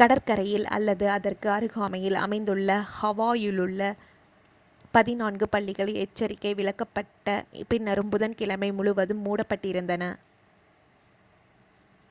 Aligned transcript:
கடற்கரையில் 0.00 0.66
அல்லது 0.70 1.06
அதற்கு 1.10 1.48
அருகாமையில் 1.50 2.16
அமைந்துள்ள 2.16 2.68
ஹவாயிலுள்ள 2.96 3.80
பதினான்கு 4.94 5.48
பள்ளிகள் 5.48 5.92
எச்சரிக்கை 6.02 6.52
விலக்கப்பட்ட 6.54 7.38
பின்னரும் 7.70 8.12
புதன் 8.12 8.38
கிழமை 8.38 8.70
முழுவதும் 8.72 9.24
மூடப்பட்டிருந்தன 9.24 10.12